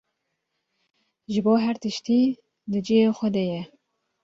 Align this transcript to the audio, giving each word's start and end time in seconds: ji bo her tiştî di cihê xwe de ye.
ji 1.31 1.39
bo 1.45 1.53
her 1.65 1.75
tiştî 1.83 2.19
di 2.71 2.79
cihê 2.85 3.09
xwe 3.17 3.29
de 3.35 3.43
ye. 3.51 3.61